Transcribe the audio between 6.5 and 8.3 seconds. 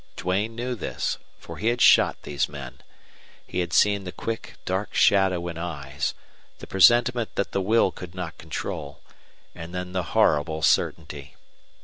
the presentiment that the will could